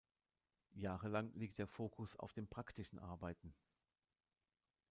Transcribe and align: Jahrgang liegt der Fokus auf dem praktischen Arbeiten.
Jahrgang 0.73 1.31
liegt 1.35 1.59
der 1.59 1.67
Fokus 1.67 2.15
auf 2.15 2.33
dem 2.33 2.47
praktischen 2.47 2.97
Arbeiten. 2.97 3.53